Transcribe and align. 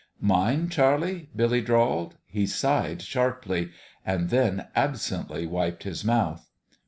"Mine, 0.19 0.67
Charlie?" 0.67 1.29
Billy 1.35 1.61
drawled. 1.61 2.15
He 2.25 2.47
sighed 2.47 3.03
sharply 3.03 3.69
and 4.03 4.31
then 4.31 4.65
absently 4.75 5.45
wiped 5.45 5.83
his 5.83 6.03
mouth. 6.03 6.49